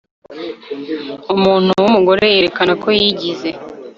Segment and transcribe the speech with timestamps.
[1.33, 3.49] umuntu w'umugome yerekana ko yigize